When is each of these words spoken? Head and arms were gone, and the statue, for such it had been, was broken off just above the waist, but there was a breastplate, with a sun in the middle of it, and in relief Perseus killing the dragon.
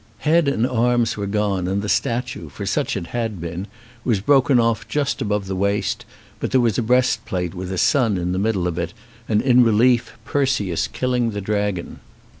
Head 0.25 0.47
and 0.47 0.65
arms 0.65 1.15
were 1.15 1.27
gone, 1.27 1.67
and 1.67 1.83
the 1.83 1.87
statue, 1.87 2.49
for 2.49 2.65
such 2.65 2.97
it 2.97 3.05
had 3.13 3.39
been, 3.39 3.67
was 4.03 4.19
broken 4.19 4.59
off 4.59 4.87
just 4.87 5.21
above 5.21 5.45
the 5.45 5.55
waist, 5.55 6.05
but 6.39 6.49
there 6.49 6.59
was 6.59 6.79
a 6.79 6.81
breastplate, 6.81 7.53
with 7.53 7.71
a 7.71 7.77
sun 7.77 8.17
in 8.17 8.31
the 8.31 8.39
middle 8.39 8.67
of 8.67 8.79
it, 8.79 8.95
and 9.29 9.43
in 9.43 9.63
relief 9.63 10.17
Perseus 10.25 10.87
killing 10.87 11.29
the 11.29 11.39
dragon. 11.41 11.99